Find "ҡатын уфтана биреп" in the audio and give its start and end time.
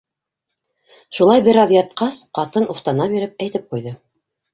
2.39-3.37